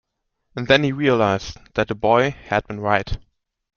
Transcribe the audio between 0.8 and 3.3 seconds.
he realised that the boy had been right.